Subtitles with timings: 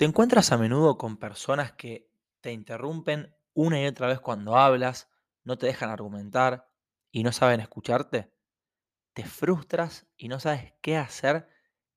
[0.00, 5.10] ¿Te encuentras a menudo con personas que te interrumpen una y otra vez cuando hablas,
[5.44, 6.70] no te dejan argumentar
[7.10, 8.32] y no saben escucharte?
[9.12, 11.50] ¿Te frustras y no sabes qué hacer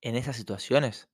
[0.00, 1.10] en esas situaciones?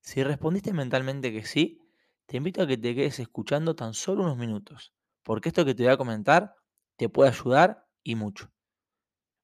[0.00, 1.82] Si respondiste mentalmente que sí,
[2.24, 5.82] te invito a que te quedes escuchando tan solo unos minutos, porque esto que te
[5.82, 6.54] voy a comentar
[6.96, 8.50] te puede ayudar y mucho.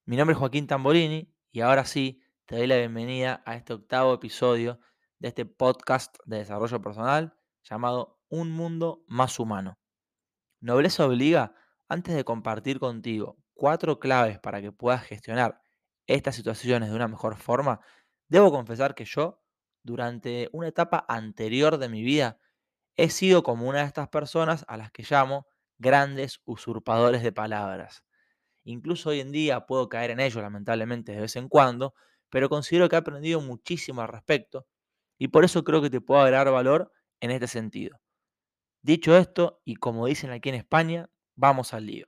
[0.07, 4.15] Mi nombre es Joaquín Tamborini y ahora sí te doy la bienvenida a este octavo
[4.15, 4.81] episodio
[5.19, 9.79] de este podcast de desarrollo personal llamado Un Mundo Más Humano.
[10.61, 11.55] Nobleza obliga,
[11.89, 15.61] antes de compartir contigo cuatro claves para que puedas gestionar
[16.07, 17.81] estas situaciones de una mejor forma,
[18.29, 19.43] debo confesar que yo,
[19.83, 22.39] durante una etapa anterior de mi vida,
[22.97, 25.47] he sido como una de estas personas a las que llamo
[25.79, 28.05] grandes usurpadores de palabras.
[28.65, 31.95] Incluso hoy en día puedo caer en ello, lamentablemente, de vez en cuando,
[32.31, 34.67] pero considero que he aprendido muchísimo al respecto
[35.19, 38.01] y por eso creo que te puedo agregar valor en este sentido.
[38.83, 42.07] Dicho esto, y como dicen aquí en España, vamos al lío.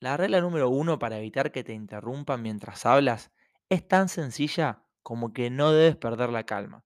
[0.00, 3.30] La regla número uno para evitar que te interrumpan mientras hablas
[3.68, 6.84] es tan sencilla como que no debes perder la calma.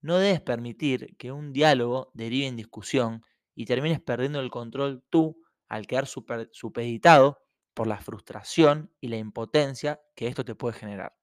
[0.00, 3.22] No debes permitir que un diálogo derive en discusión
[3.54, 7.40] y termines perdiendo el control tú al quedar super, supeditado
[7.72, 11.16] por la frustración y la impotencia que esto te puede generar.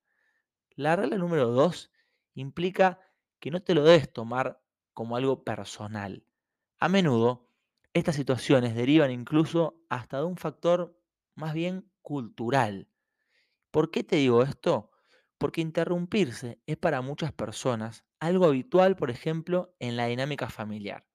[0.75, 1.90] La regla número dos
[2.33, 2.99] implica
[3.39, 4.61] que no te lo debes tomar
[4.93, 6.25] como algo personal.
[6.79, 7.49] A menudo,
[7.93, 10.97] estas situaciones derivan incluso hasta de un factor
[11.35, 12.87] más bien cultural.
[13.71, 14.91] ¿Por qué te digo esto?
[15.37, 21.07] Porque interrumpirse es para muchas personas algo habitual, por ejemplo, en la dinámica familiar.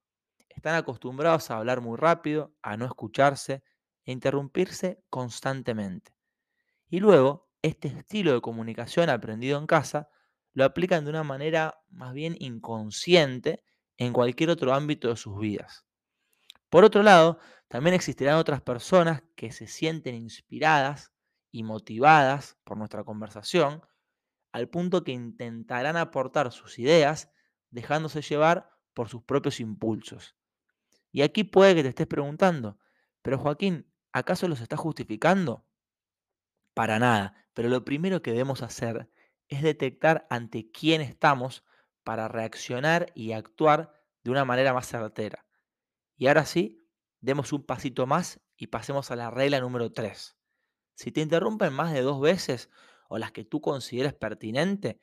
[0.49, 3.63] Están acostumbrados a hablar muy rápido, a no escucharse
[4.03, 6.15] e interrumpirse constantemente.
[6.89, 10.09] Y luego, este estilo de comunicación aprendido en casa
[10.57, 13.63] lo aplican de una manera más bien inconsciente
[13.95, 15.85] en cualquier otro ámbito de sus vidas.
[16.71, 21.13] Por otro lado, también existirán otras personas que se sienten inspiradas
[21.51, 23.83] y motivadas por nuestra conversación,
[24.51, 27.29] al punto que intentarán aportar sus ideas
[27.69, 30.35] dejándose llevar por sus propios impulsos.
[31.11, 32.79] Y aquí puede que te estés preguntando,
[33.21, 35.67] pero Joaquín, ¿acaso los está justificando?
[36.73, 39.07] Para nada, pero lo primero que debemos hacer
[39.47, 41.63] es detectar ante quién estamos
[42.03, 43.91] para reaccionar y actuar
[44.23, 45.45] de una manera más certera.
[46.15, 46.87] Y ahora sí,
[47.21, 50.37] demos un pasito más y pasemos a la regla número 3.
[50.95, 52.69] Si te interrumpen más de dos veces
[53.09, 54.99] o las que tú consideres pertinente,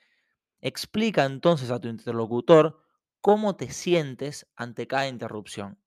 [0.60, 2.82] explica entonces a tu interlocutor
[3.20, 5.80] cómo te sientes ante cada interrupción.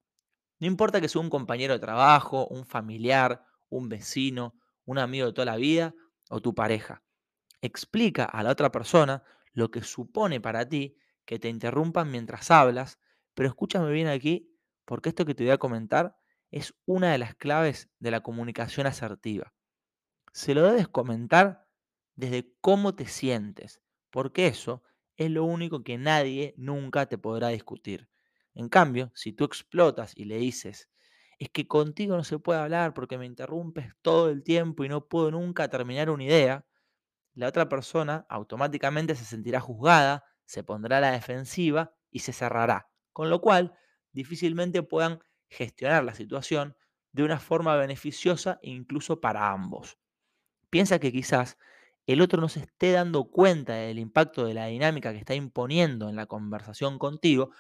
[0.60, 5.34] No importa que sea un compañero de trabajo, un familiar, un vecino, un amigo de
[5.34, 5.94] toda la vida
[6.30, 7.04] o tu pareja.
[7.62, 9.24] Explica a la otra persona
[9.54, 13.00] lo que supone para ti que te interrumpan mientras hablas,
[13.34, 14.52] pero escúchame bien aquí,
[14.86, 16.18] porque esto que te voy a comentar
[16.52, 19.54] es una de las claves de la comunicación asertiva.
[20.34, 21.68] Se lo debes comentar
[22.16, 23.82] desde cómo te sientes,
[24.12, 24.84] porque eso
[25.18, 28.10] es lo único que nadie nunca te podrá discutir.
[28.56, 30.90] En cambio, si tú explotas y le dices,
[31.40, 35.08] es que contigo no se puede hablar porque me interrumpes todo el tiempo y no
[35.08, 36.67] puedo nunca terminar una idea,
[37.38, 42.90] la otra persona automáticamente se sentirá juzgada, se pondrá a la defensiva y se cerrará,
[43.14, 43.78] con lo cual
[44.12, 46.76] difícilmente puedan gestionar la situación
[47.12, 50.00] de una forma beneficiosa incluso para ambos.
[50.72, 51.60] Piensa que quizás
[52.08, 56.10] el otro no se esté dando cuenta del impacto de la dinámica que está imponiendo
[56.10, 57.52] en la conversación contigo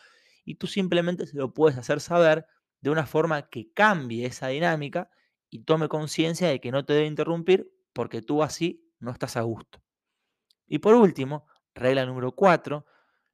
[0.43, 2.47] y tú simplemente se lo puedes hacer saber
[2.81, 5.11] de una forma que cambie esa dinámica
[5.51, 9.41] y tome conciencia de que no te debe interrumpir porque tú así no estás a
[9.41, 9.81] gusto.
[10.67, 12.85] Y por último, regla número 4,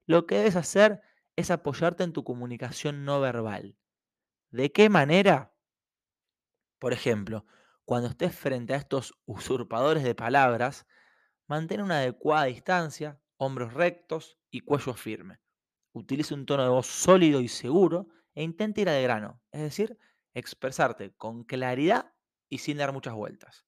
[0.06, 1.02] lo que debes hacer
[1.36, 3.78] es apoyarte en tu comunicación no verbal.
[4.52, 5.56] ¿De qué manera?
[6.80, 7.46] Por ejemplo,
[7.86, 10.86] cuando estés frente a estos usurpadores de palabras,
[11.48, 15.40] mantén una adecuada distancia, hombros rectos y cuello firme.
[15.94, 19.98] Utiliza un tono de voz sólido y seguro e intenta ir al grano, es decir,
[20.34, 22.14] expresarte con claridad
[22.50, 23.66] y sin dar muchas vueltas.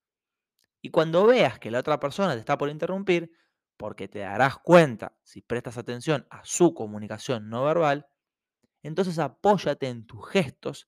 [0.85, 3.31] Y cuando veas que la otra persona te está por interrumpir,
[3.75, 8.05] porque te darás cuenta si prestas atención a su comunicación no verbal,
[8.83, 10.87] entonces apóyate en tus gestos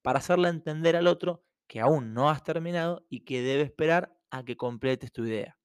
[0.00, 4.44] para hacerle entender al otro que aún no has terminado y que debe esperar a
[4.44, 5.58] que completes tu idea.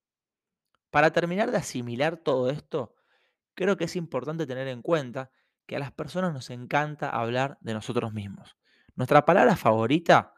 [0.89, 2.95] Para terminar de asimilar todo esto,
[3.53, 5.29] creo que es importante tener en cuenta
[5.67, 8.57] que a las personas nos encanta hablar de nosotros mismos.
[8.95, 10.33] Nuestra palabra favorita,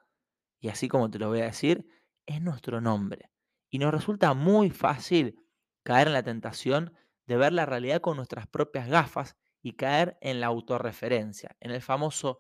[0.60, 1.88] y así como te lo voy a decir,
[2.30, 3.29] es nuestro nombre.
[3.70, 5.40] Y nos resulta muy fácil
[5.84, 6.94] caer en la tentación
[7.28, 11.82] de ver la realidad con nuestras propias gafas y caer en la autorreferencia, en el
[11.82, 12.40] famoso,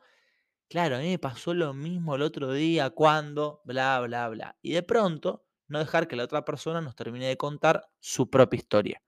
[0.70, 4.58] claro, a mí me pasó lo mismo el otro día cuando, bla, bla, bla.
[4.62, 8.58] Y de pronto, no dejar que la otra persona nos termine de contar su propia
[8.58, 9.04] historia.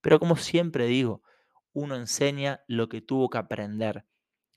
[0.00, 1.22] Pero como siempre digo,
[1.72, 4.06] uno enseña lo que tuvo que aprender.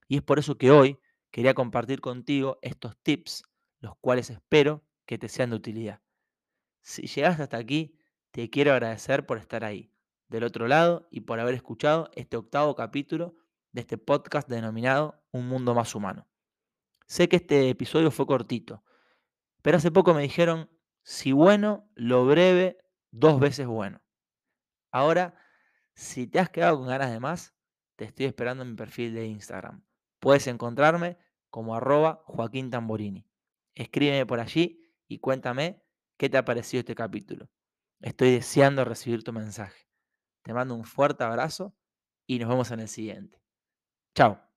[0.08, 1.00] Y es por eso que hoy
[1.32, 3.44] quería compartir contigo estos tips,
[3.80, 6.02] los cuales espero que te sean de utilidad.
[6.84, 7.98] Si llegaste hasta aquí,
[8.32, 9.90] te quiero agradecer por estar ahí,
[10.28, 13.36] del otro lado, y por haber escuchado este octavo capítulo
[13.72, 16.28] de este podcast denominado Un Mundo Más Humano.
[17.08, 18.84] Sé que este episodio fue cortito,
[19.62, 20.70] pero hace poco me dijeron,
[21.04, 22.78] si bueno, lo breve,
[23.12, 24.02] dos veces bueno.
[24.92, 25.36] Ahora,
[25.94, 27.56] si te has quedado con ganas de más,
[27.96, 29.86] te estoy esperando en mi perfil de Instagram.
[30.20, 31.18] Puedes encontrarme
[31.50, 33.26] como arroba Joaquín Tamborini.
[33.74, 35.82] Escríbeme por allí y cuéntame
[36.18, 37.50] qué te ha parecido este capítulo.
[38.02, 39.88] Estoy deseando recibir tu mensaje.
[40.44, 41.76] Te mando un fuerte abrazo
[42.28, 43.42] y nos vemos en el siguiente.
[44.16, 44.53] Chao.